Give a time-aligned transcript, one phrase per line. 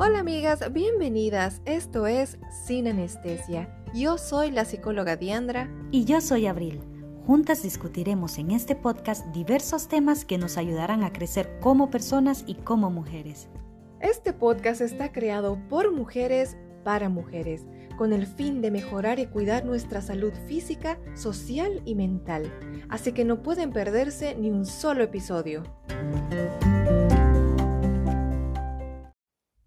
[0.00, 1.60] Hola amigas, bienvenidas.
[1.64, 3.68] Esto es Sin Anestesia.
[3.92, 5.68] Yo soy la psicóloga Diandra.
[5.90, 6.80] Y yo soy Abril.
[7.26, 12.54] Juntas discutiremos en este podcast diversos temas que nos ayudarán a crecer como personas y
[12.54, 13.48] como mujeres.
[13.98, 19.64] Este podcast está creado por mujeres para mujeres, con el fin de mejorar y cuidar
[19.64, 22.54] nuestra salud física, social y mental.
[22.88, 25.64] Así que no pueden perderse ni un solo episodio.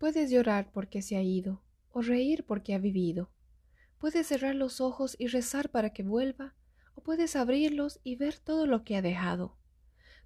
[0.01, 3.29] Puedes llorar porque se ha ido, o reír porque ha vivido.
[3.99, 6.55] Puedes cerrar los ojos y rezar para que vuelva,
[6.95, 9.59] o puedes abrirlos y ver todo lo que ha dejado.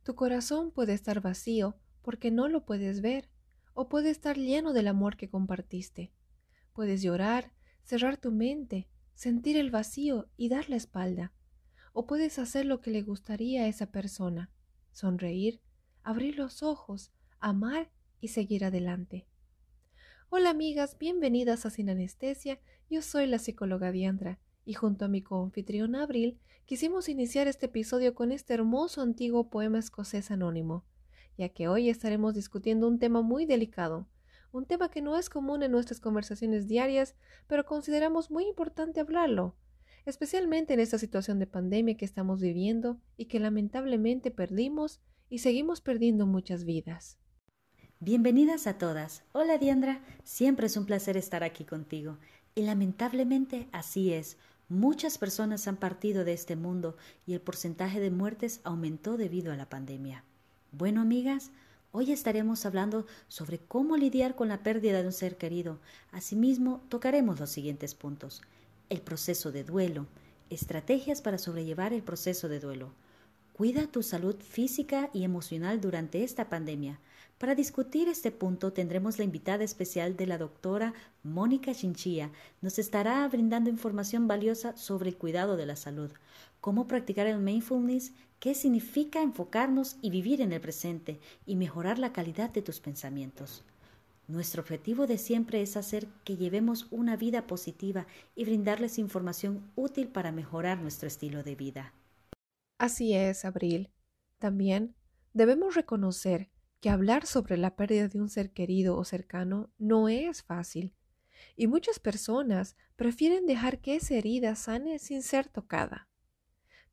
[0.04, 3.30] Tu corazón puede estar vacío porque no lo puedes ver,
[3.74, 6.14] o puede estar lleno del amor que compartiste.
[6.72, 7.52] Puedes llorar,
[7.84, 11.34] cerrar tu mente, sentir el vacío y dar la espalda.
[11.92, 14.50] O puedes hacer lo que le gustaría a esa persona,
[14.94, 15.60] sonreír,
[16.02, 17.12] abrir los ojos,
[17.42, 19.28] amar y seguir adelante.
[20.38, 22.60] Hola amigas, bienvenidas a Sin Anestesia.
[22.90, 28.14] Yo soy la psicóloga Diandra y junto a mi coanfitrión Abril quisimos iniciar este episodio
[28.16, 30.84] con este hermoso antiguo poema escocés anónimo,
[31.38, 34.10] ya que hoy estaremos discutiendo un tema muy delicado,
[34.52, 37.16] un tema que no es común en nuestras conversaciones diarias,
[37.48, 39.56] pero consideramos muy importante hablarlo,
[40.06, 45.00] especialmente en esta situación de pandemia que estamos viviendo y que lamentablemente perdimos
[45.30, 47.20] y seguimos perdiendo muchas vidas.
[48.02, 49.24] Bienvenidas a todas.
[49.32, 52.18] Hola Diandra, siempre es un placer estar aquí contigo.
[52.54, 54.36] Y lamentablemente así es.
[54.68, 59.56] Muchas personas han partido de este mundo y el porcentaje de muertes aumentó debido a
[59.56, 60.26] la pandemia.
[60.74, 61.52] Bueno, amigas,
[61.94, 65.80] hoy estaremos hablando sobre cómo lidiar con la pérdida de un ser querido.
[66.12, 68.42] Asimismo, tocaremos los siguientes puntos.
[68.90, 70.06] El proceso de duelo,
[70.50, 72.92] estrategias para sobrellevar el proceso de duelo.
[73.54, 77.00] Cuida tu salud física y emocional durante esta pandemia.
[77.38, 82.32] Para discutir este punto tendremos la invitada especial de la doctora Mónica Chinchilla.
[82.62, 86.12] Nos estará brindando información valiosa sobre el cuidado de la salud,
[86.62, 92.14] cómo practicar el mindfulness, qué significa enfocarnos y vivir en el presente y mejorar la
[92.14, 93.64] calidad de tus pensamientos.
[94.30, 100.08] Nuestro objetivo de siempre es hacer que llevemos una vida positiva y brindarles información útil
[100.08, 101.94] para mejorar nuestro estilo de vida.
[102.80, 103.90] Así es, Abril.
[104.40, 104.96] También
[105.34, 106.50] debemos reconocer
[106.86, 110.94] que hablar sobre la pérdida de un ser querido o cercano no es fácil,
[111.56, 116.08] y muchas personas prefieren dejar que esa herida sane sin ser tocada.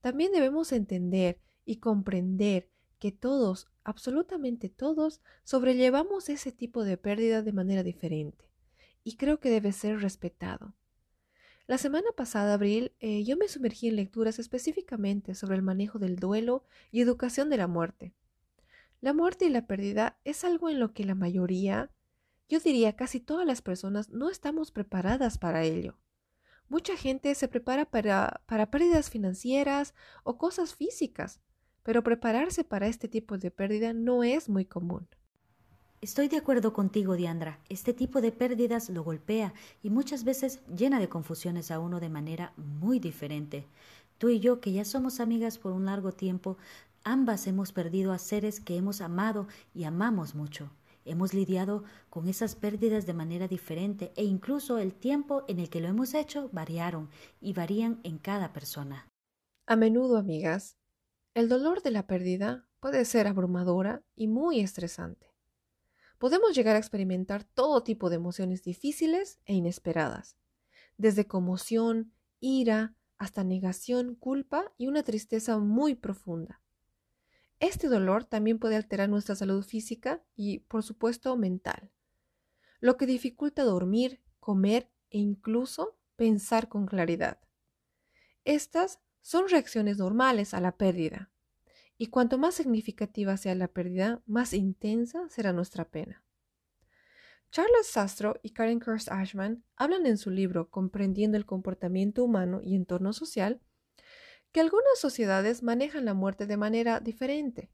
[0.00, 7.52] También debemos entender y comprender que todos, absolutamente todos, sobrellevamos ese tipo de pérdida de
[7.52, 8.50] manera diferente,
[9.04, 10.74] y creo que debe ser respetado.
[11.66, 16.16] La semana pasada, Abril, eh, yo me sumergí en lecturas específicamente sobre el manejo del
[16.16, 18.14] duelo y educación de la muerte.
[19.02, 21.90] La muerte y la pérdida es algo en lo que la mayoría,
[22.48, 25.98] yo diría casi todas las personas, no estamos preparadas para ello.
[26.68, 29.92] Mucha gente se prepara para, para pérdidas financieras
[30.22, 31.40] o cosas físicas,
[31.82, 35.08] pero prepararse para este tipo de pérdida no es muy común.
[36.00, 37.58] Estoy de acuerdo contigo, Diandra.
[37.68, 39.52] Este tipo de pérdidas lo golpea
[39.82, 43.66] y muchas veces llena de confusiones a uno de manera muy diferente.
[44.18, 46.56] Tú y yo, que ya somos amigas por un largo tiempo,
[47.04, 50.70] Ambas hemos perdido a seres que hemos amado y amamos mucho.
[51.04, 55.80] Hemos lidiado con esas pérdidas de manera diferente e incluso el tiempo en el que
[55.80, 59.08] lo hemos hecho variaron y varían en cada persona.
[59.66, 60.76] A menudo, amigas,
[61.34, 65.34] el dolor de la pérdida puede ser abrumadora y muy estresante.
[66.18, 70.36] Podemos llegar a experimentar todo tipo de emociones difíciles e inesperadas,
[70.98, 76.61] desde conmoción, ira, hasta negación, culpa y una tristeza muy profunda.
[77.62, 81.92] Este dolor también puede alterar nuestra salud física y, por supuesto, mental,
[82.80, 87.38] lo que dificulta dormir, comer e incluso pensar con claridad.
[88.42, 91.30] Estas son reacciones normales a la pérdida,
[91.96, 96.24] y cuanto más significativa sea la pérdida, más intensa será nuestra pena.
[97.52, 102.74] Charles Sastro y Karen Kurst Ashman hablan en su libro Comprendiendo el comportamiento humano y
[102.74, 103.60] entorno social
[104.52, 107.70] que algunas sociedades manejan la muerte de manera diferente.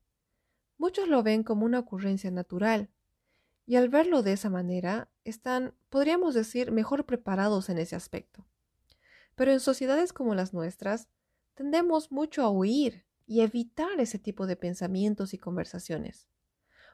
[0.79, 2.89] Muchos lo ven como una ocurrencia natural,
[3.67, 8.47] y al verlo de esa manera, están, podríamos decir, mejor preparados en ese aspecto.
[9.35, 11.09] Pero en sociedades como las nuestras,
[11.55, 16.29] tendemos mucho a huir y evitar ese tipo de pensamientos y conversaciones.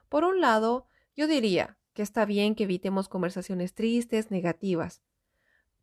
[0.09, 5.01] Por un lado, yo diría que está bien que evitemos conversaciones tristes, negativas,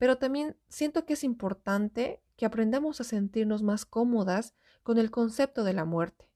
[0.02, 4.52] pero también siento que es importante que aprendamos a sentirnos más cómodas
[4.82, 6.28] con el concepto de la muerte,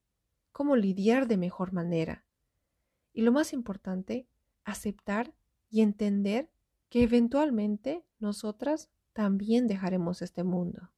[0.53, 2.25] cómo lidiar de mejor manera.
[3.13, 4.29] Y lo más importante,
[4.65, 5.35] aceptar
[5.69, 6.49] y entender
[6.91, 10.93] que eventualmente nosotras también dejaremos este mundo.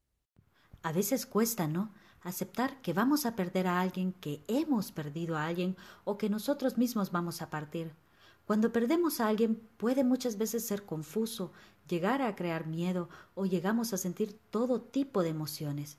[0.82, 1.94] A veces cuesta, ¿no?
[2.21, 5.75] Aceptar que vamos a perder a alguien, que hemos perdido a alguien
[6.05, 7.94] o que nosotros mismos vamos a partir.
[8.49, 11.53] Cuando perdemos a alguien puede muchas veces ser confuso,
[11.87, 15.99] llegar a crear miedo o llegamos a sentir todo tipo de emociones.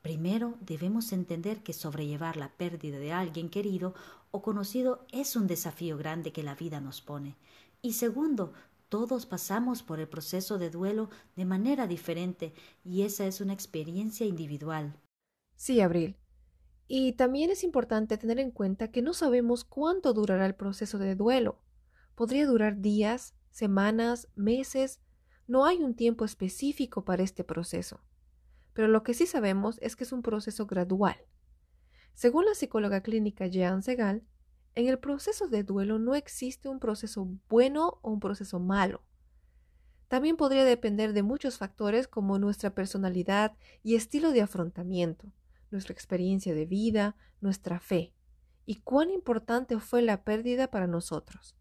[0.00, 3.96] Primero debemos entender que sobrellevar la pérdida de alguien querido
[4.30, 7.34] o conocido es un desafío grande que la vida nos pone.
[7.82, 8.52] Y segundo,
[8.88, 12.54] todos pasamos por el proceso de duelo de manera diferente
[12.84, 14.94] y esa es una experiencia individual.
[15.56, 16.14] Sí, Abril.
[16.86, 21.16] Y también es importante tener en cuenta que no sabemos cuánto durará el proceso de
[21.16, 21.58] duelo.
[22.20, 25.00] Podría durar días, semanas, meses.
[25.46, 28.02] No hay un tiempo específico para este proceso.
[28.74, 31.16] Pero lo que sí sabemos es que es un proceso gradual.
[32.12, 34.22] Según la psicóloga clínica Jean Segal,
[34.74, 39.02] en el proceso de duelo no existe un proceso bueno o un proceso malo.
[40.08, 45.32] También podría depender de muchos factores como nuestra personalidad y estilo de afrontamiento,
[45.70, 48.12] nuestra experiencia de vida, nuestra fe,
[48.66, 51.56] y cuán importante fue la pérdida para nosotros.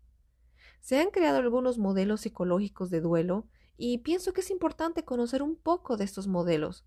[0.80, 3.48] Se han creado algunos modelos psicológicos de duelo
[3.78, 6.86] y pienso que es importante conocer un poco de estos modelos,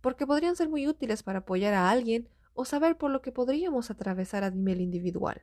[0.00, 3.90] porque podrían ser muy útiles para apoyar a alguien o saber por lo que podríamos
[3.90, 5.42] atravesar a nivel individual.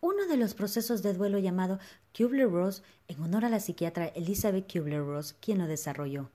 [0.00, 1.78] Uno de los procesos de duelo llamado
[2.12, 6.32] Kubler-Ross, en honor a la psiquiatra Elizabeth Kubler-Ross, quien lo desarrolló.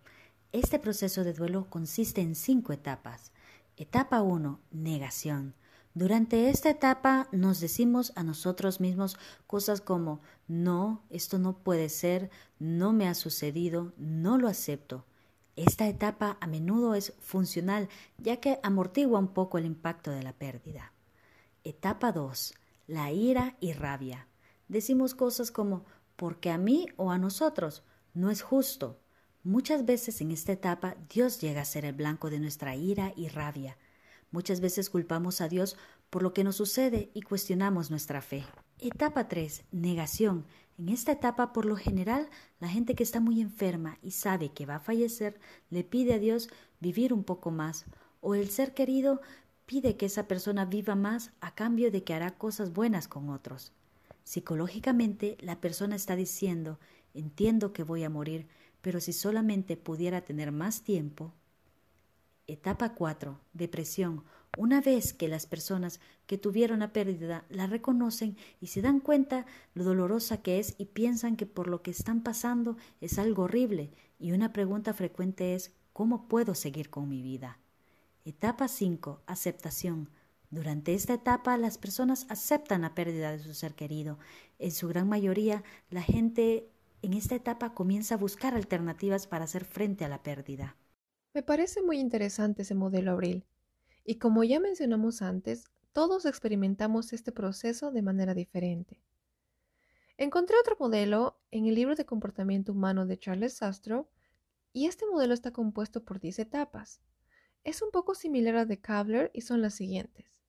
[0.54, 3.34] Este proceso de duelo consiste en cinco etapas.
[3.76, 4.62] Etapa 1.
[4.72, 5.54] Negación.
[5.98, 9.18] Durante esta etapa nos decimos a nosotros mismos
[9.48, 12.30] cosas como no, esto no puede ser,
[12.60, 15.06] no me ha sucedido, no lo acepto.
[15.56, 17.90] Esta etapa a menudo es funcional
[18.20, 20.94] ya que amortigua un poco el impacto de la pérdida.
[21.64, 22.54] Etapa 2.
[22.86, 24.28] La ira y rabia.
[24.68, 25.84] Decimos cosas como
[26.16, 27.82] porque a mí o a nosotros
[28.14, 29.00] no es justo.
[29.44, 33.30] Muchas veces en esta etapa Dios llega a ser el blanco de nuestra ira y
[33.30, 33.80] rabia.
[34.32, 35.78] Muchas veces culpamos a Dios
[36.10, 38.44] por lo que nos sucede y cuestionamos nuestra fe.
[38.80, 39.64] Etapa 3.
[39.72, 40.46] Negación.
[40.78, 42.30] En esta etapa, por lo general,
[42.60, 45.40] la gente que está muy enferma y sabe que va a fallecer
[45.70, 47.86] le pide a Dios vivir un poco más,
[48.22, 49.22] o el ser querido
[49.66, 53.72] pide que esa persona viva más a cambio de que hará cosas buenas con otros.
[54.24, 56.80] Psicológicamente, la persona está diciendo,
[57.14, 58.48] entiendo que voy a morir,
[58.82, 61.34] pero si solamente pudiera tener más tiempo.
[62.48, 63.40] Etapa 4.
[63.54, 64.24] Depresión
[64.58, 69.46] una vez que las personas que tuvieron la pérdida la reconocen y se dan cuenta
[69.76, 73.92] lo dolorosa que es y piensan que por lo que están pasando es algo horrible,
[74.20, 77.60] y una pregunta frecuente es ¿cómo puedo seguir con mi vida?
[78.26, 79.22] Etapa 5.
[79.28, 80.10] Aceptación.
[80.50, 84.18] Durante esta etapa las personas aceptan la pérdida de su ser querido.
[84.58, 86.68] En su gran mayoría, la gente
[87.04, 90.76] en esta etapa comienza a buscar alternativas para hacer frente a la pérdida.
[91.38, 93.46] Me parece muy interesante ese modelo, Abril.
[94.04, 99.04] Y como ya mencionamos antes, todos experimentamos este proceso de manera diferente.
[100.18, 104.10] Encontré otro modelo en el libro de comportamiento humano de Charles Sastro
[104.74, 107.02] y este modelo está compuesto por 10 etapas.
[107.64, 110.42] Es un poco similar a de Kabler y son las siguientes.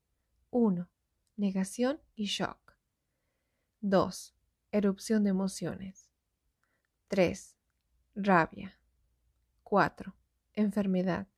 [0.52, 0.88] 1.
[1.36, 2.78] Negación y shock.
[3.82, 4.34] 2.
[4.72, 6.08] Erupción de emociones.
[7.08, 7.56] 3.
[8.14, 8.80] Rabia.
[9.64, 10.17] 4.
[10.58, 11.28] Enfermedad.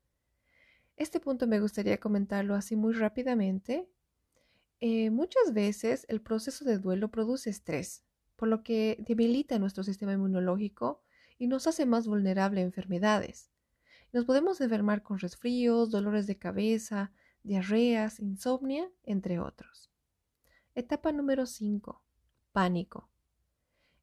[0.97, 3.87] Este punto me gustaría comentarlo así muy rápidamente.
[4.81, 8.03] Eh, muchas veces el proceso de duelo produce estrés,
[8.37, 11.03] por lo que debilita nuestro sistema inmunológico
[11.39, 13.51] y nos hace más vulnerable a enfermedades.
[14.15, 17.13] Nos podemos enfermar con resfríos, dolores de cabeza,
[17.43, 19.91] diarreas, insomnia, entre otros.
[20.75, 22.03] Etapa número 5.
[22.53, 23.11] Pánico.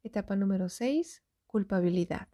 [0.04, 1.24] Etapa número 6.
[1.48, 2.28] Culpabilidad.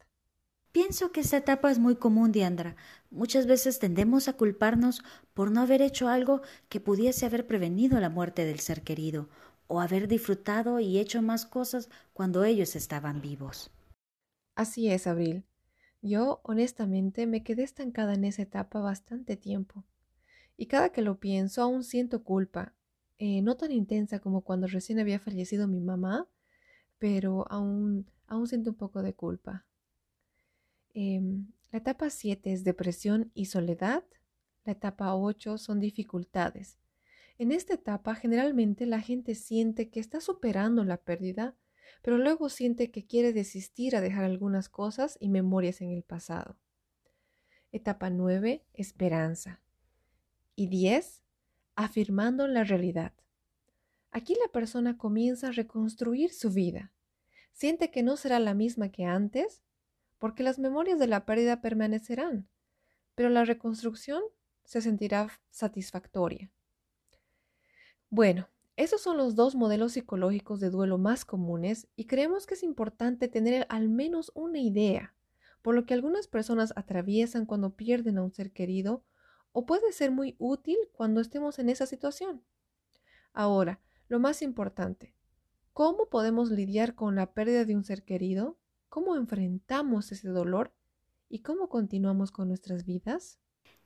[0.73, 2.75] Pienso que esta etapa es muy común, Diandra.
[3.11, 5.03] Muchas veces tendemos a culparnos
[5.35, 9.29] por no haber hecho algo que pudiese haber prevenido la muerte del ser querido,
[9.67, 13.69] o haber disfrutado y hecho más cosas cuando ellos estaban vivos.
[14.55, 15.45] Así es, Abril.
[16.01, 19.85] Yo, honestamente, me quedé estancada en esa etapa bastante tiempo.
[20.57, 22.73] Y cada que lo pienso, aún siento culpa.
[23.19, 26.27] Eh, no tan intensa como cuando recién había fallecido mi mamá,
[26.97, 29.67] pero aún, aún siento un poco de culpa.
[30.93, 34.03] Em, la etapa 7 es depresión y soledad.
[34.63, 36.77] La etapa 8 son dificultades.
[37.37, 41.55] En esta etapa generalmente la gente siente que está superando la pérdida,
[42.03, 46.57] pero luego siente que quiere desistir a dejar algunas cosas y memorias en el pasado.
[47.71, 49.61] Etapa 9, esperanza.
[50.55, 51.23] Y 10,
[51.75, 53.13] afirmando la realidad.
[54.11, 56.93] Aquí la persona comienza a reconstruir su vida.
[57.51, 59.62] Siente que no será la misma que antes,
[60.23, 62.47] porque las memorias de la pérdida permanecerán,
[63.13, 64.23] pero la reconstrucción
[64.63, 66.49] se sentirá satisfactoria.
[68.09, 72.63] Bueno, esos son los dos modelos psicológicos de duelo más comunes y creemos que es
[72.63, 75.13] importante tener al menos una idea,
[75.61, 79.03] por lo que algunas personas atraviesan cuando pierden a un ser querido
[79.51, 82.41] o puede ser muy útil cuando estemos en esa situación.
[83.33, 85.13] Ahora, lo más importante,
[85.73, 88.57] ¿cómo podemos lidiar con la pérdida de un ser querido?
[88.93, 90.71] ¿Cómo enfrentamos ese dolor?
[91.27, 93.39] ¿Y cómo continuamos con nuestras vidas?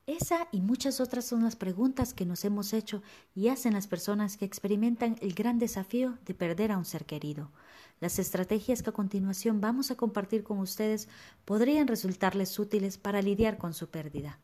[0.05, 3.01] Esa y muchas otras son las preguntas que nos hemos hecho
[3.33, 7.53] y hacen las personas que experimentan el gran desafío de perder a un ser querido.
[8.01, 11.07] Las estrategias que a continuación vamos a compartir con ustedes
[11.45, 14.41] podrían resultarles útiles para lidiar con su pérdida.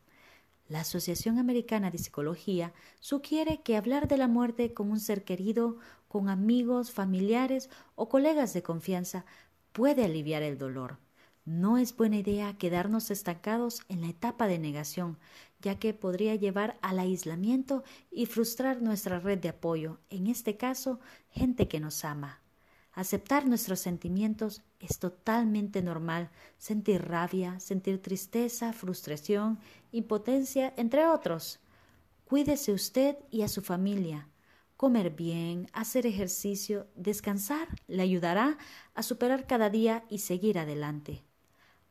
[0.69, 5.77] La Asociación Americana de Psicología sugiere que hablar de la muerte con un ser querido,
[6.07, 9.25] con amigos, familiares o colegas de confianza
[9.73, 10.99] puede aliviar el dolor.
[11.45, 15.17] No es buena idea quedarnos estancados en la etapa de negación,
[15.59, 21.01] ya que podría llevar al aislamiento y frustrar nuestra red de apoyo, en este caso,
[21.29, 22.39] gente que nos ama.
[22.93, 29.59] Aceptar nuestros sentimientos es totalmente normal, sentir rabia, sentir tristeza, frustración,
[29.91, 31.59] impotencia, entre otros.
[32.25, 34.29] Cuídese usted y a su familia.
[34.83, 38.57] Comer bien, hacer ejercicio, descansar le ayudará
[38.95, 41.23] a superar cada día y seguir adelante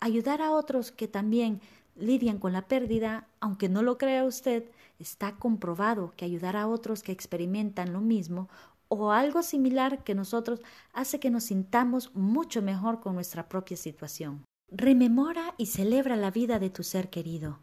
[0.02, 1.60] ayudar a otros que también
[1.94, 4.64] lidian con la pérdida, aunque no lo crea usted,
[4.98, 8.48] está comprobado que ayudar a otros que experimentan lo mismo
[8.88, 10.60] o algo similar que nosotros
[10.92, 14.44] hace que nos sintamos mucho mejor con nuestra propia situación.
[14.68, 17.60] Rememora y celebra la vida de tu ser querido.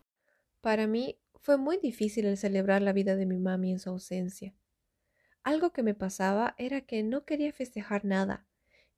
[0.62, 4.54] Para mí fue muy difícil el celebrar la vida de mi mami en su ausencia.
[5.50, 8.46] Algo que me pasaba era que no quería festejar nada,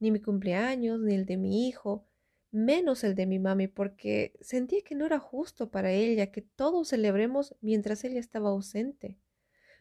[0.02, 2.10] ni mi cumpleaños, ni el de mi hijo,
[2.52, 6.90] menos el de mi mami, porque sentía que no era justo para ella que todos
[6.90, 9.18] celebremos mientras ella estaba ausente.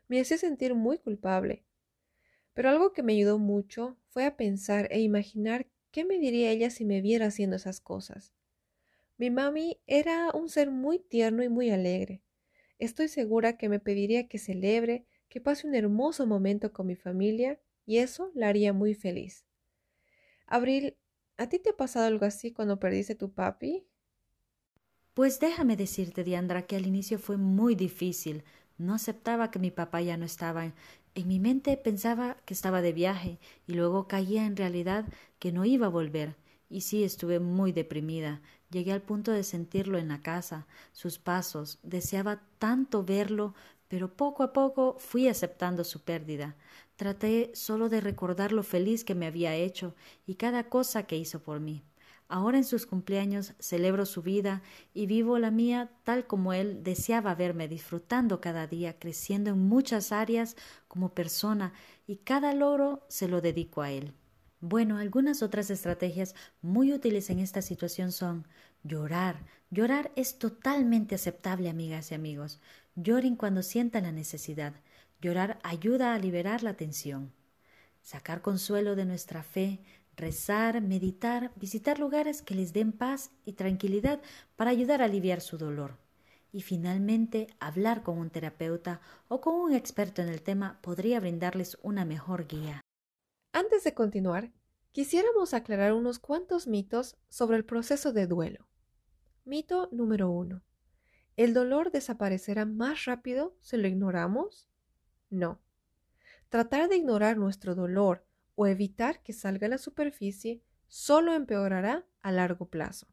[0.06, 1.64] Me hacía sentir muy culpable.
[2.54, 6.70] Pero algo que me ayudó mucho fue a pensar e imaginar qué me diría ella
[6.70, 8.32] si me viera haciendo esas cosas.
[9.18, 12.22] Mi mami era un ser muy tierno y muy alegre.
[12.78, 17.58] Estoy segura que me pediría que celebre, que pase un hermoso momento con mi familia,
[17.86, 19.46] y eso la haría muy feliz.
[20.46, 20.96] Abril
[21.40, 23.86] ¿A ti te ha pasado algo así cuando perdiste tu papi?
[25.14, 28.44] Pues déjame decirte, Diandra, que al inicio fue muy difícil.
[28.76, 30.74] No aceptaba que mi papá ya no estaba.
[31.14, 35.06] En mi mente pensaba que estaba de viaje y luego caía en realidad
[35.38, 36.36] que no iba a volver.
[36.68, 38.42] Y sí, estuve muy deprimida.
[38.68, 41.78] Llegué al punto de sentirlo en la casa, sus pasos.
[41.82, 43.54] Deseaba tanto verlo,
[43.90, 46.54] pero poco a poco fui aceptando su pérdida.
[46.94, 51.42] Traté solo de recordar lo feliz que me había hecho y cada cosa que hizo
[51.42, 51.82] por mí.
[52.28, 54.62] Ahora en sus cumpleaños celebro su vida
[54.94, 60.12] y vivo la mía tal como él deseaba verme, disfrutando cada día, creciendo en muchas
[60.12, 60.54] áreas
[60.86, 61.72] como persona
[62.06, 64.14] y cada logro se lo dedico a él.
[64.60, 68.46] Bueno, algunas otras estrategias muy útiles en esta situación son
[68.84, 69.44] llorar.
[69.70, 72.60] Llorar es totalmente aceptable, amigas y amigos.
[73.02, 74.74] Lloren cuando sientan la necesidad.
[75.22, 77.32] Llorar ayuda a liberar la tensión,
[78.02, 79.80] sacar consuelo de nuestra fe,
[80.16, 84.20] rezar, meditar, visitar lugares que les den paz y tranquilidad
[84.56, 85.96] para ayudar a aliviar su dolor.
[86.52, 91.78] Y finalmente, hablar con un terapeuta o con un experto en el tema podría brindarles
[91.82, 92.82] una mejor guía.
[93.52, 94.52] Antes de continuar,
[94.92, 98.66] quisiéramos aclarar unos cuantos mitos sobre el proceso de duelo.
[99.44, 100.62] Mito número uno.
[101.40, 104.68] ¿El dolor desaparecerá más rápido si lo ignoramos?
[105.30, 105.58] No.
[106.50, 112.30] Tratar de ignorar nuestro dolor o evitar que salga a la superficie solo empeorará a
[112.30, 113.06] largo plazo.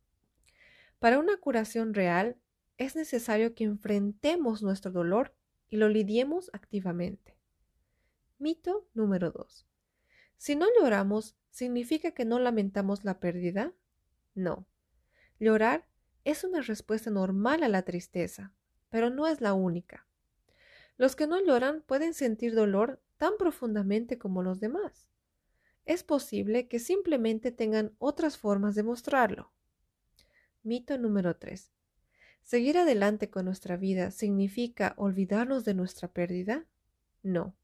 [0.99, 2.35] Para una curación real
[2.77, 5.33] es necesario que enfrentemos nuestro dolor
[5.69, 7.37] y lo lidiemos activamente.
[8.39, 9.65] Mito número 2.
[10.35, 13.71] Si no lloramos, ¿significa que no lamentamos la pérdida?
[14.35, 14.67] No.
[15.39, 15.86] Llorar
[16.27, 18.51] es una respuesta normal a la tristeza,
[18.89, 20.05] pero no es la única.
[20.97, 25.07] Los que no lloran pueden sentir dolor tan profundamente como los demás.
[25.85, 29.53] Es posible que simplemente tengan otras formas de mostrarlo.
[30.63, 31.71] Mito número 3.
[32.41, 36.65] ¿Seguir adelante con nuestra vida significa olvidarnos de nuestra pérdida?
[37.23, 37.55] No.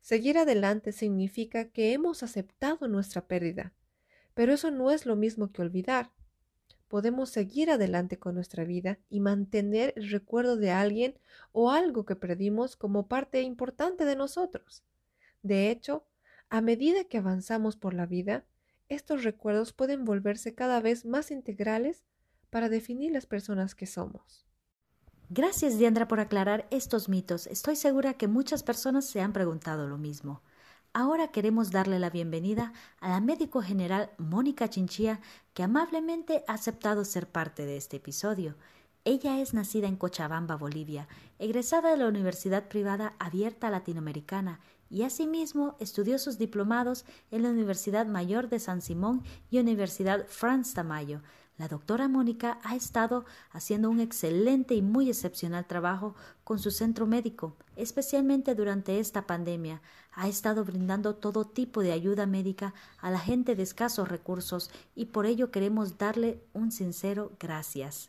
[0.00, 3.74] Seguir adelante significa que hemos aceptado nuestra pérdida,
[4.32, 6.12] pero eso no es lo mismo que olvidar
[6.90, 11.16] podemos seguir adelante con nuestra vida y mantener el recuerdo de alguien
[11.52, 14.82] o algo que perdimos como parte importante de nosotros.
[15.44, 16.04] De hecho,
[16.48, 18.44] a medida que avanzamos por la vida,
[18.88, 22.02] estos recuerdos pueden volverse cada vez más integrales
[22.50, 24.44] para definir las personas que somos.
[25.28, 27.46] Gracias, Diandra, por aclarar estos mitos.
[27.46, 30.42] Estoy segura que muchas personas se han preguntado lo mismo.
[30.92, 35.20] Ahora queremos darle la bienvenida a la médico general Mónica Chinchilla,
[35.54, 38.56] que amablemente ha aceptado ser parte de este episodio.
[39.04, 41.06] Ella es nacida en Cochabamba, Bolivia,
[41.38, 44.58] egresada de la Universidad Privada Abierta Latinoamericana
[44.90, 50.74] y asimismo estudió sus diplomados en la Universidad Mayor de San Simón y Universidad Franz
[50.74, 51.22] Tamayo.
[51.60, 57.06] La doctora Mónica ha estado haciendo un excelente y muy excepcional trabajo con su centro
[57.06, 59.82] médico, especialmente durante esta pandemia.
[60.14, 65.04] Ha estado brindando todo tipo de ayuda médica a la gente de escasos recursos y
[65.04, 68.08] por ello queremos darle un sincero gracias.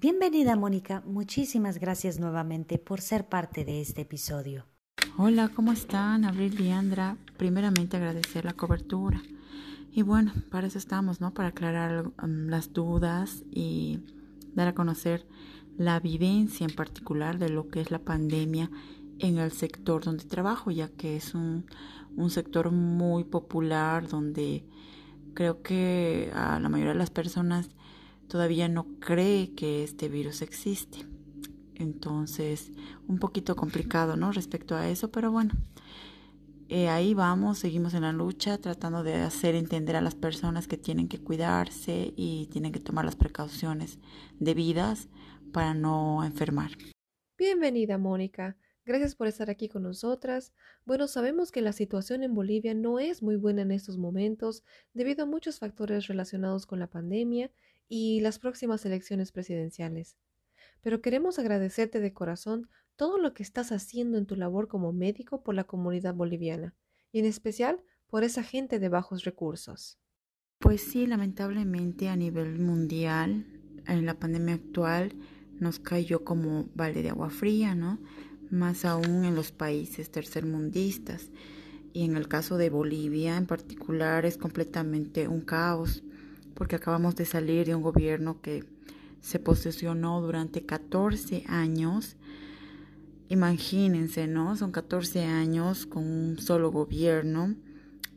[0.00, 4.66] Bienvenida Mónica, muchísimas gracias nuevamente por ser parte de este episodio.
[5.18, 6.24] Hola, ¿cómo están?
[6.24, 7.16] Abril y Andra.
[7.38, 9.20] Primeramente agradecer la cobertura.
[9.96, 11.32] Y bueno, para eso estamos, ¿no?
[11.34, 14.00] Para aclarar um, las dudas y
[14.52, 15.24] dar a conocer
[15.78, 18.72] la vivencia en particular de lo que es la pandemia
[19.20, 21.66] en el sector donde trabajo, ya que es un,
[22.16, 24.64] un sector muy popular donde
[25.32, 27.68] creo que a la mayoría de las personas
[28.26, 31.06] todavía no cree que este virus existe.
[31.76, 32.72] Entonces,
[33.06, 34.32] un poquito complicado, ¿no?
[34.32, 35.54] Respecto a eso, pero bueno,
[36.68, 40.76] eh, ahí vamos, seguimos en la lucha, tratando de hacer entender a las personas que
[40.76, 43.98] tienen que cuidarse y tienen que tomar las precauciones
[44.38, 45.08] debidas
[45.52, 46.70] para no enfermar.
[47.36, 48.56] Bienvenida, Mónica.
[48.86, 50.52] Gracias por estar aquí con nosotras.
[50.84, 55.24] Bueno, sabemos que la situación en Bolivia no es muy buena en estos momentos debido
[55.24, 57.50] a muchos factores relacionados con la pandemia
[57.88, 60.16] y las próximas elecciones presidenciales
[60.84, 65.42] pero queremos agradecerte de corazón todo lo que estás haciendo en tu labor como médico
[65.42, 66.74] por la comunidad boliviana
[67.12, 69.98] y en especial por esa gente de bajos recursos.
[70.58, 73.46] Pues sí, lamentablemente a nivel mundial,
[73.86, 75.14] en la pandemia actual,
[75.58, 77.98] nos cayó como balde de agua fría, ¿no?
[78.50, 81.30] Más aún en los países tercermundistas.
[81.92, 86.02] Y en el caso de Bolivia en particular es completamente un caos,
[86.54, 88.64] porque acabamos de salir de un gobierno que
[89.20, 92.16] se posesionó durante 14 años.
[93.28, 94.56] Imagínense, ¿no?
[94.56, 97.54] Son 14 años con un solo gobierno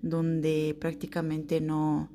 [0.02, 2.10] donde prácticamente no,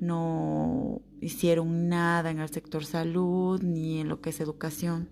[0.00, 5.10] no hicieron nada en el sector salud ni en lo que es educación.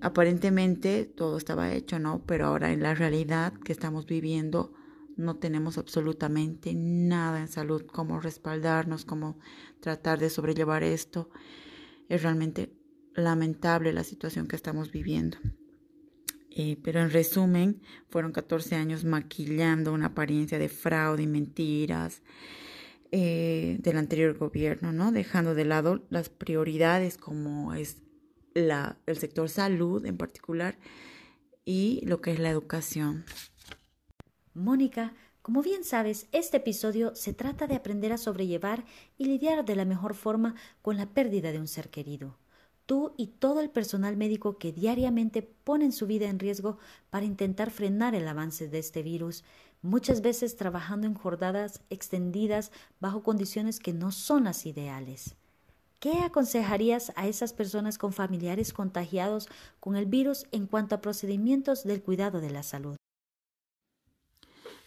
[0.00, 2.22] Aparentemente todo estaba hecho, ¿no?
[2.24, 4.72] Pero ahora en la realidad que estamos viviendo
[5.16, 9.38] no tenemos absolutamente nada en salud, cómo respaldarnos, cómo
[9.80, 11.28] tratar de sobrellevar esto.
[12.08, 12.72] Es realmente
[13.14, 15.36] lamentable la situación que estamos viviendo.
[16.50, 22.22] Eh, pero en resumen, fueron 14 años maquillando una apariencia de fraude y mentiras
[23.12, 25.12] eh, del anterior gobierno, ¿no?
[25.12, 27.98] Dejando de lado las prioridades como es
[28.54, 30.76] la, el sector salud en particular
[31.64, 33.24] y lo que es la educación.
[34.54, 38.84] Mónica, como bien sabes, este episodio se trata de aprender a sobrellevar
[39.16, 42.36] y lidiar de la mejor forma con la pérdida de un ser querido.
[42.90, 47.70] Tú y todo el personal médico que diariamente ponen su vida en riesgo para intentar
[47.70, 49.44] frenar el avance de este virus,
[49.80, 55.36] muchas veces trabajando en jornadas extendidas bajo condiciones que no son las ideales.
[56.00, 59.48] ¿Qué aconsejarías a esas personas con familiares contagiados
[59.78, 62.96] con el virus en cuanto a procedimientos del cuidado de la salud?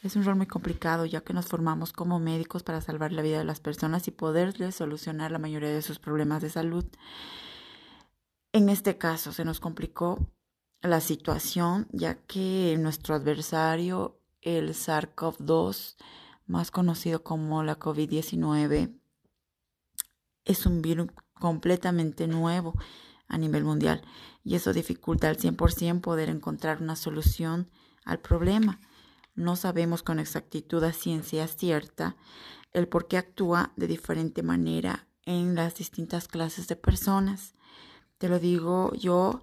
[0.01, 3.37] Es un rol muy complicado ya que nos formamos como médicos para salvar la vida
[3.37, 6.83] de las personas y poderles solucionar la mayoría de sus problemas de salud.
[8.55, 10.29] En este caso se nos complicó
[10.83, 15.95] la situación ya que nuestro adversario, el SARS-CoV-2,
[16.45, 18.95] más conocido como la COVID-19,
[20.45, 22.75] es un virus completamente nuevo
[23.27, 24.03] a nivel mundial
[24.43, 27.71] y eso dificulta al 100% poder encontrar una solución
[28.05, 28.79] al problema.
[29.33, 32.17] No sabemos con exactitud a ciencia cierta
[32.71, 37.55] el por qué actúa de diferente manera en las distintas clases de personas.
[38.23, 39.41] Te lo digo yo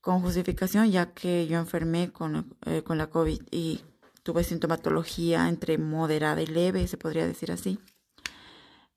[0.00, 3.80] con justificación, ya que yo enfermé con, eh, con la COVID y
[4.22, 7.80] tuve sintomatología entre moderada y leve, se podría decir así.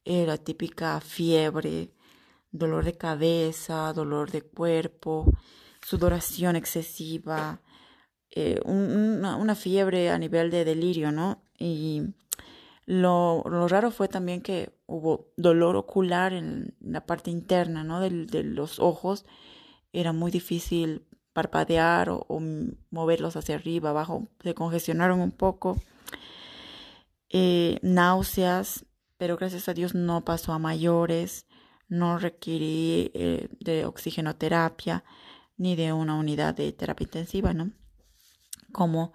[0.06, 1.89] Era típica fiebre,
[2.51, 5.25] dolor de cabeza, dolor de cuerpo,
[5.82, 7.63] sudoración excesiva,
[8.29, 11.41] eh, una, fiebre a nivel de delirio, ¿no?
[11.58, 12.03] Y
[12.86, 18.00] lo, raro fue también que hubo dolor ocular en la parte interna, ¿no?
[18.00, 19.26] De, los ojos.
[19.93, 22.26] Era muy difícil parpadear o,
[22.91, 24.28] moverlos hacia arriba, abajo.
[24.41, 25.78] Se congestionaron un poco.
[27.30, 28.86] eh, náuseas,
[29.17, 31.48] pero gracias a Dios no pasó a mayores,
[31.88, 35.04] no requirí eh, de oxigenoterapia
[35.58, 37.72] ni de una unidad de terapia intensiva, ¿no?
[38.72, 39.13] Como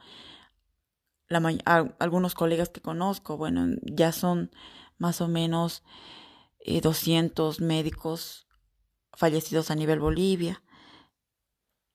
[1.28, 4.50] algunos colegas que conozco, bueno, ya son
[4.98, 5.82] más o menos
[6.66, 8.48] 200 médicos
[9.12, 10.62] fallecidos a nivel Bolivia.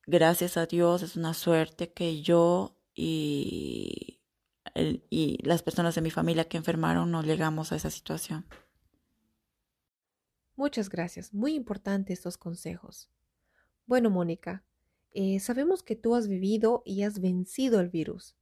[0.06, 4.22] Gracias a Dios es una suerte que yo y,
[4.76, 8.46] y las personas de mi familia que enfermaron no llegamos a esa situación.
[10.56, 13.10] Muchas gracias, muy importantes estos consejos.
[13.86, 14.64] Bueno, Mónica,
[15.12, 18.36] eh, sabemos que tú has vivido y has vencido el virus.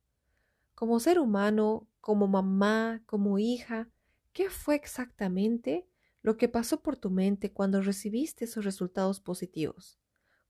[0.82, 3.88] Como ser humano, como mamá, como hija,
[4.34, 5.88] ¿qué fue exactamente
[6.24, 10.00] lo que pasó por tu mente cuando recibiste esos resultados positivos.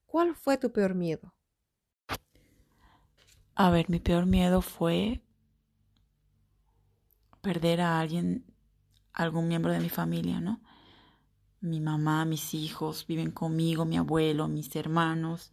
[0.06, 1.36] ¿Cuál fue tu peor miedo?
[3.56, 5.22] A ver, mi peor miedo fue
[7.42, 8.46] perder a alguien,
[9.12, 10.62] algún miembro de mi familia, ¿no?
[11.60, 15.52] Mi mamá, mis hijos viven conmigo, mi abuelo, mis hermanos.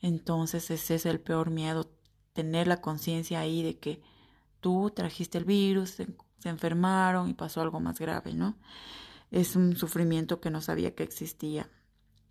[0.00, 2.01] Entonces ese es el peor miedo,
[2.32, 4.02] tener la conciencia ahí de que
[4.60, 6.08] tú trajiste el virus, se,
[6.44, 8.56] enfermaron y pasó algo más grave, ¿no?
[9.30, 11.70] Es un sufrimiento que no sabía que existía.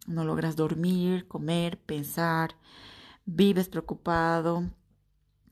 [0.06, 2.56] No logras dormir, comer, pensar,
[3.26, 4.70] vives preocupado.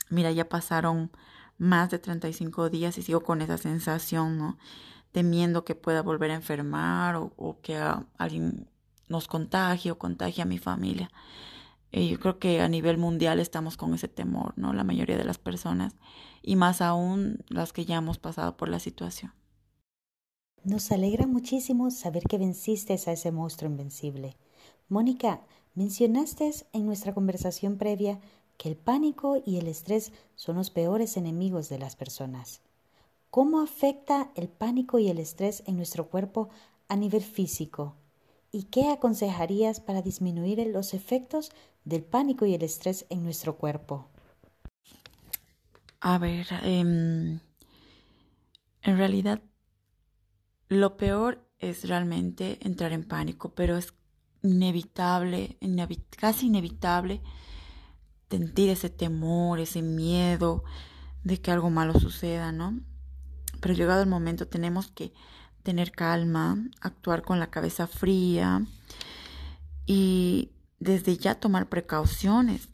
[0.10, 1.12] Mira, ya pasaron
[1.58, 4.58] más de 35 días y sigo con esa sensación, ¿no?
[5.12, 7.78] Temiendo que pueda volver a enfermar o, que
[8.18, 8.70] alguien
[9.08, 11.12] nos contagie o contagie a mi familia.
[11.92, 14.74] Y yo creo que a nivel mundial estamos con ese temor, ¿no?
[14.74, 15.96] La mayoría de las personas
[16.42, 19.34] y más aún las que ya hemos pasado por la situación.
[20.64, 24.36] Nos alegra muchísimo saber que venciste a ese monstruo invencible.
[24.88, 25.42] Mónica,
[25.74, 28.20] mencionaste en nuestra conversación previa
[28.58, 32.62] que el pánico y el estrés son los peores enemigos de las personas.
[33.32, 36.50] ¿Cómo afecta el pánico y el estrés en nuestro cuerpo
[36.90, 37.96] a nivel físico?
[38.52, 41.52] ¿Y qué aconsejarías para disminuir los efectos
[41.86, 44.08] del pánico y el estrés en nuestro cuerpo?
[46.02, 47.40] A ver, em,
[48.82, 49.42] en realidad
[50.70, 53.94] lo peor es realmente entrar en pánico, pero es
[54.42, 55.58] inevitable,
[56.18, 57.22] casi inevitable
[58.30, 60.64] sentir ese temor, ese miedo
[61.24, 62.80] de que algo malo suceda, ¿no?
[63.60, 65.12] Pero llegado el momento tenemos que
[65.64, 68.66] tener calma, actuar con la cabeza fría
[69.86, 72.70] y desde ya tomar precauciones.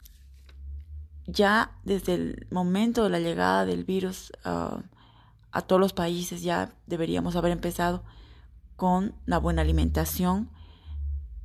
[1.26, 4.80] Ya desde el momento de la llegada del virus uh,
[5.50, 8.04] a todos los países ya deberíamos haber empezado
[8.76, 10.50] con la buena alimentación,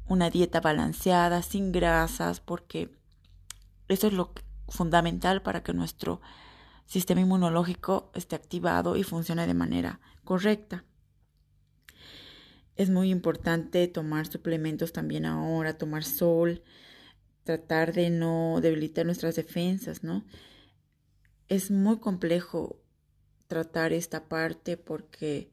[0.06, 2.96] una dieta balanceada, sin grasas, porque
[3.88, 4.34] eso es lo
[4.68, 6.22] fundamental para que nuestro
[6.86, 10.84] sistema inmunológico esté activado y funcione de manera correcta.
[12.76, 16.64] Es muy importante tomar suplementos también ahora, tomar sol,
[17.44, 20.24] tratar de no debilitar nuestras defensas, ¿no?
[21.48, 22.80] Es muy complejo
[23.48, 25.52] tratar esta parte porque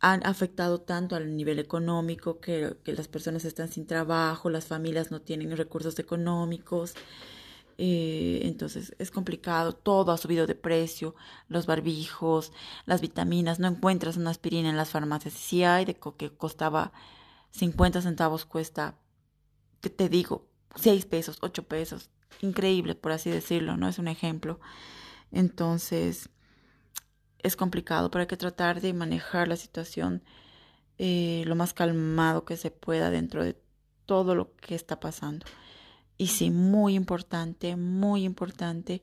[0.00, 5.22] han afectado tanto al nivel económico que, las personas están sin trabajo, las familias no
[5.22, 6.94] tienen recursos económicos.
[7.78, 11.14] Eh, entonces es complicado, todo ha subido de precio,
[11.48, 12.52] los barbijos,
[12.86, 15.34] las vitaminas, no encuentras una aspirina en las farmacias.
[15.34, 16.92] Si hay de que costaba
[17.52, 18.98] 50 centavos, cuesta,
[19.80, 20.46] ¿qué te digo?
[20.76, 22.10] 6 pesos, 8 pesos.
[22.40, 23.88] Increíble, por así decirlo, ¿no?
[23.88, 24.60] Es un ejemplo.
[25.30, 26.30] Entonces,
[27.38, 30.22] es complicado, pero hay que tratar de manejar la situación
[30.98, 33.60] eh, lo más calmado que se pueda dentro de
[34.06, 35.46] todo lo que está pasando.
[36.22, 39.02] Y sí, muy importante, muy importante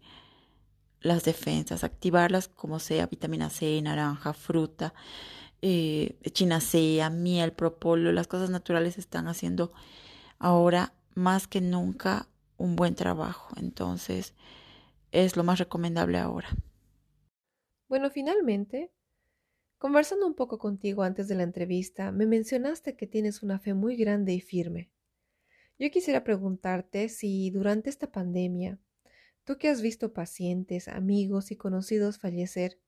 [1.01, 4.93] las defensas, activarlas como sea, vitamina C, naranja, fruta,
[5.62, 9.73] eh, chinacea, miel, propóleo, las cosas naturales están haciendo
[10.39, 13.53] ahora más que nunca un buen trabajo.
[13.58, 14.34] Entonces,
[15.12, 16.47] es lo más recomendable ahora.
[17.89, 18.93] Bueno, finalmente,
[19.77, 23.97] conversando un poco contigo antes de la entrevista, me mencionaste que tienes una fe muy
[23.97, 24.89] grande y firme.
[25.80, 28.78] Yo quisiera preguntarte si durante esta pandemia,
[29.46, 32.80] tú que has visto pacientes, amigos y conocidos fallecer,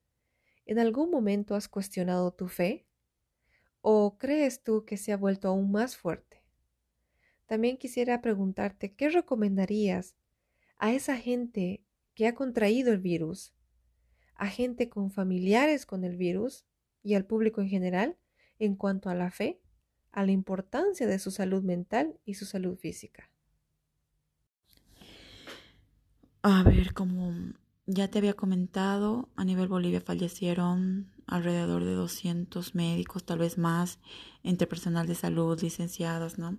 [0.66, 2.86] ¿en algún momento has cuestionado tu fe?
[3.80, 6.44] ¿O crees tú que se ha vuelto aún más fuerte?
[7.46, 10.16] También quisiera preguntarte qué recomendarías
[10.78, 13.54] a esa gente que ha contraído el virus
[14.42, 16.66] a gente con familiares con el virus
[17.04, 18.18] y al público en general
[18.58, 19.62] en cuanto a la fe,
[20.12, 23.30] a la importancia de su salud mental y su salud física.
[26.44, 27.34] A ver, como
[27.86, 34.00] ya te había comentado, a nivel Bolivia fallecieron alrededor de 200 médicos, tal vez más,
[34.44, 36.58] entre personal de salud, licenciadas, ¿no?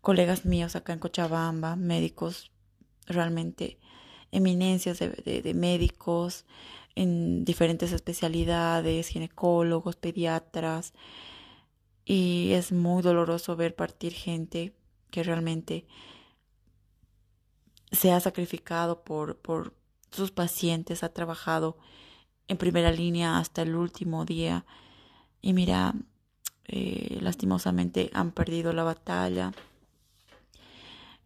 [0.00, 2.50] Colegas míos acá en Cochabamba, médicos
[3.06, 3.78] realmente
[4.34, 6.44] eminencias de, médicos
[6.96, 10.92] en diferentes especialidades, ginecólogos, pediatras,
[12.04, 14.74] y es muy doloroso ver partir gente
[15.10, 15.86] que realmente
[17.92, 19.74] se ha sacrificado por, por
[20.10, 21.76] sus pacientes, ha trabajado
[22.48, 24.66] en primera línea hasta el último día
[25.40, 25.94] y mira,
[26.66, 29.52] eh, lastimosamente han perdido la batalla.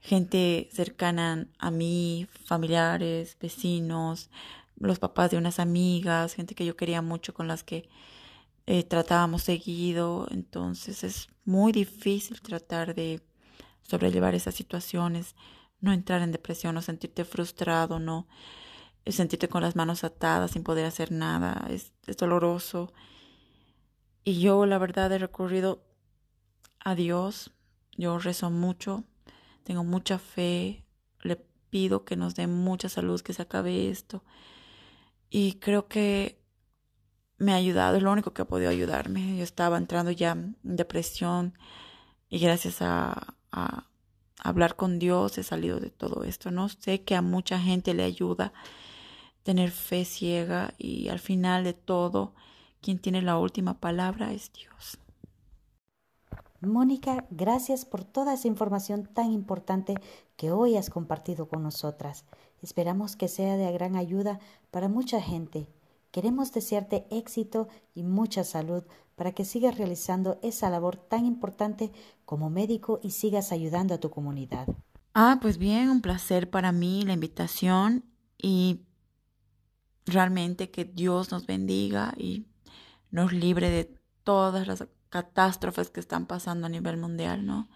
[0.00, 4.30] Gente cercana a mí, familiares, vecinos,
[4.78, 7.88] los papás de unas amigas, gente que yo quería mucho con las que
[8.70, 10.26] eh, tratábamos seguido.
[10.30, 13.22] Entonces es muy difícil tratar de
[13.80, 15.34] sobrellevar esas situaciones,
[15.80, 18.28] no entrar en depresión, no sentirte frustrado, no
[19.06, 22.92] sentirte con las manos atadas sin poder hacer nada, es, doloroso.
[24.22, 25.82] Y yo la verdad he recurrido
[26.78, 27.52] a Dios,
[27.96, 29.04] yo rezo mucho,
[29.64, 30.84] tengo mucha fe,
[31.22, 31.36] le
[31.70, 34.22] pido que nos dé mucha salud, que se acabe esto.
[35.30, 36.37] Y creo que
[37.38, 39.36] me ha ayudado, es lo único que ha podido ayudarme.
[39.36, 41.54] Yo estaba entrando ya en depresión
[42.28, 43.34] y gracias a,
[44.40, 46.50] hablar con Dios he salido de todo esto.
[46.50, 48.52] No sé que a mucha gente le ayuda
[49.42, 52.34] tener fe ciega y al final de todo,
[52.80, 54.98] quien tiene la última palabra es Dios.
[56.60, 59.94] Mónica, gracias por toda esa información tan importante
[60.36, 62.24] que hoy has compartido con nosotras.
[62.62, 65.68] Esperamos que sea de gran ayuda para mucha gente.
[66.10, 71.92] Queremos desearte éxito y mucha salud para que sigas realizando esa labor tan importante
[72.24, 74.68] como médico y sigas ayudando a tu comunidad.
[75.12, 78.04] Ah, pues bien, un placer para mí la invitación
[78.38, 78.82] y
[80.06, 82.46] realmente que Dios nos bendiga y
[83.10, 87.68] nos libre de todas las catástrofes que están pasando a nivel mundial, ¿no?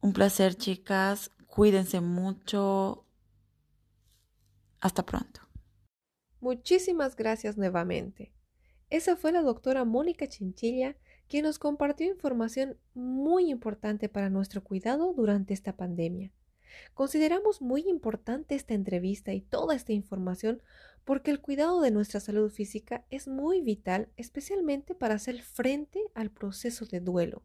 [0.00, 1.30] Un placer, chicas.
[1.46, 3.04] Cuídense mucho.
[4.80, 5.41] Hasta pronto.
[6.42, 8.32] Muchísimas gracias nuevamente.
[8.90, 10.96] Esa fue la doctora Mónica Chinchilla,
[11.28, 16.32] quien nos compartió información muy importante para nuestro cuidado durante esta pandemia.
[16.94, 20.60] Consideramos muy importante esta entrevista y toda esta información
[21.04, 26.32] porque el cuidado de nuestra salud física es muy vital, especialmente para hacer frente al
[26.32, 27.44] proceso de duelo.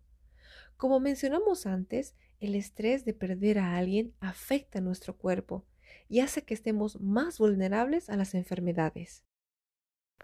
[0.76, 5.68] Como mencionamos antes, el estrés de perder a alguien afecta a nuestro cuerpo
[6.10, 9.24] y hace que estemos más vulnerables a las enfermedades.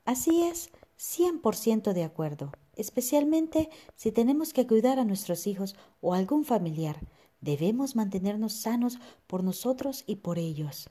[0.05, 6.45] Así es, 100% de acuerdo, especialmente si tenemos que cuidar a nuestros hijos o algún
[6.45, 6.99] familiar
[7.43, 10.89] Debemos mantenernos sanos por nosotros y por ellos.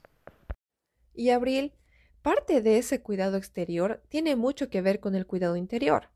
[1.14, 1.72] Y Abril,
[2.20, 6.10] parte de ese cuidado exterior tiene mucho que ver con el cuidado interior.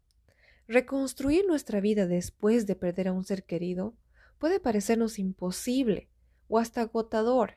[0.68, 3.94] Reconstruir nuestra vida después de perder a un ser querido
[4.38, 6.10] puede parecernos imposible
[6.48, 7.56] o hasta agotador,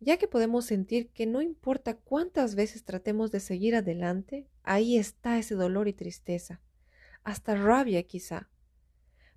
[0.00, 5.38] ya que podemos sentir que no importa cuántas veces tratemos de seguir adelante, ahí está
[5.38, 6.60] ese dolor y tristeza,
[7.22, 8.48] hasta rabia quizá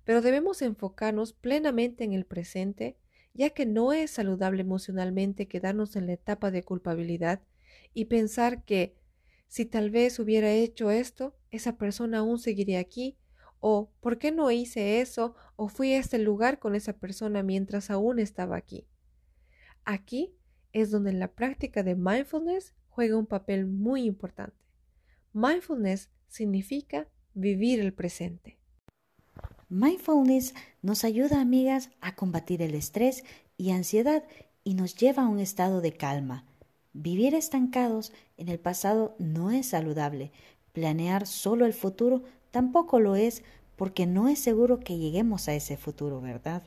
[0.08, 2.96] pero debemos enfocarnos plenamente en el presente,
[3.34, 7.42] ya que no es saludable emocionalmente quedarnos en la etapa de culpabilidad
[7.92, 8.96] y pensar que
[9.48, 13.18] si tal vez hubiera hecho esto, esa persona aún seguiría aquí,
[13.60, 15.34] o ¿por qué no hice eso?
[15.56, 18.86] o fui a este lugar con esa persona mientras aún estaba aquí.
[19.84, 20.37] Aquí
[20.80, 24.56] es donde la práctica de mindfulness juega un papel muy importante.
[25.32, 28.58] Mindfulness significa vivir el presente.
[29.68, 33.24] Mindfulness nos ayuda, amigas, a combatir el estrés
[33.56, 34.24] y ansiedad
[34.64, 36.46] y nos lleva a un estado de calma.
[36.92, 40.32] Vivir estancados en el pasado no es saludable.
[40.72, 43.42] Planear solo el futuro tampoco lo es
[43.76, 46.64] porque no es seguro que lleguemos a ese futuro, ¿verdad?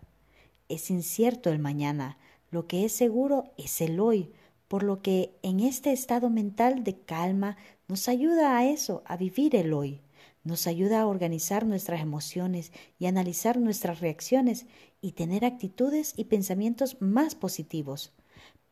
[0.69, 2.17] Es incierto el mañana.
[2.51, 4.33] Lo que es seguro es el hoy,
[4.67, 9.55] por lo que en este estado mental de calma nos ayuda a eso, a vivir
[9.55, 10.01] el hoy.
[10.43, 14.65] Nos ayuda a organizar nuestras emociones y analizar nuestras reacciones
[14.99, 18.13] y tener actitudes y pensamientos más positivos.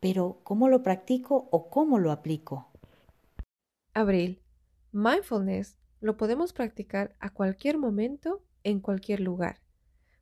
[0.01, 2.67] Pero, ¿cómo lo practico o cómo lo aplico?
[3.93, 4.41] Abril,
[4.91, 9.61] mindfulness lo podemos practicar a cualquier momento, en cualquier lugar.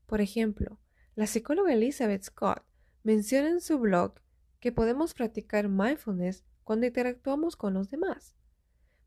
[0.06, 0.80] Por ejemplo,
[1.16, 2.67] la psicóloga Elizabeth Scott
[3.08, 4.16] menciona en su blog
[4.60, 8.36] que podemos practicar mindfulness cuando interactuamos con los demás.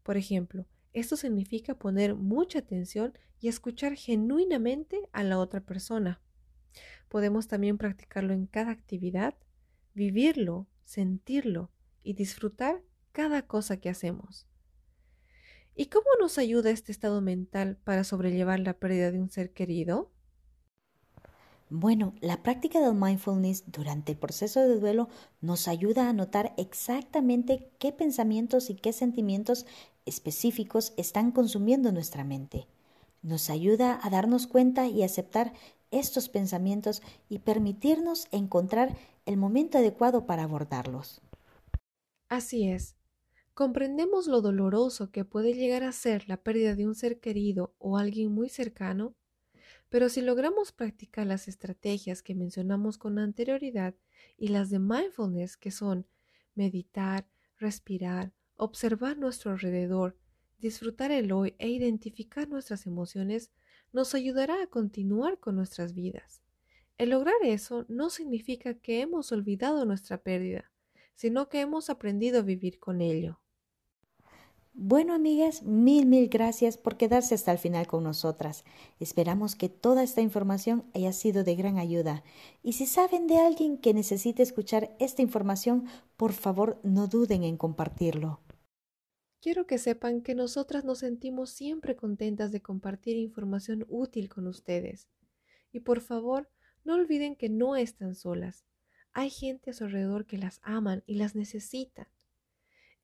[0.03, 6.23] Por ejemplo, esto significa poner mucha atención y escuchar genuinamente a la otra persona.
[7.11, 9.35] Podemos también practicarlo en cada actividad,
[9.93, 11.71] vivirlo, sentirlo
[12.03, 12.83] y disfrutar
[13.13, 14.47] cada cosa que hacemos.
[15.75, 20.11] ¿Y cómo nos ayuda este estado mental para sobrellevar la pérdida de un ser querido?
[21.73, 25.09] Bueno, la práctica del mindfulness durante el proceso de duelo
[25.41, 29.67] nos ayuda a notar exactamente qué pensamientos y qué sentimientos
[30.05, 32.67] específicos están consumiendo nuestra mente.
[33.23, 35.53] Nos ayuda a darnos cuenta y aceptar
[35.93, 41.23] estos pensamientos y permitirnos encontrar el momento adecuado para abordarlos.
[42.29, 42.97] Así es.
[43.55, 47.97] Comprendemos lo doloroso que puede llegar a ser la pérdida de un ser querido o
[47.97, 49.15] alguien muy cercano
[49.91, 53.95] pero si logramos practicar las estrategias que mencionamos con anterioridad
[54.39, 56.07] y las de mindfulness, que son
[56.55, 60.17] meditar, respirar, observar nuestro alrededor,
[60.59, 63.51] disfrutar el hoy e identificar nuestras emociones,
[63.93, 66.41] nos ayudará a continuar con nuestras vidas.
[66.97, 70.71] El lograr eso no significa que hemos olvidado nuestra pérdida,
[71.15, 73.41] sino que hemos aprendido a vivir con ello.
[74.73, 78.65] Bueno, amigas, mil, mil gracias por quedarse hasta el final con nosotras.
[79.01, 82.23] Esperamos que toda esta información haya sido de gran ayuda.
[82.63, 87.57] Y si saben de alguien que necesite escuchar esta información, por favor no duden en
[87.57, 88.41] compartirlo.
[89.41, 95.09] Quiero que sepan que nosotras nos sentimos siempre contentas de compartir información útil con ustedes.
[95.73, 96.49] Y por favor,
[96.85, 98.65] no olviden que no están solas.
[99.13, 102.09] Hay gente a su alrededor que las aman y las necesita.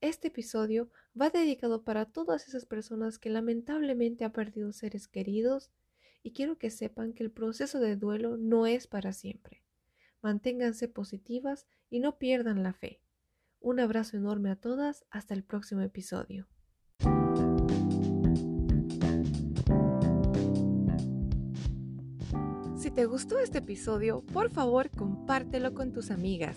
[0.02, 5.70] Este episodio va dedicado para todas esas personas que lamentablemente han perdido seres queridos
[6.22, 9.62] y quiero que sepan que el proceso de duelo no es para siempre.
[10.20, 13.00] Manténganse positivas y no pierdan la fe.
[13.60, 16.46] Un abrazo enorme a todas, hasta el próximo episodio.
[22.96, 26.56] Te gustó este episodio, por favor compártelo con tus amigas.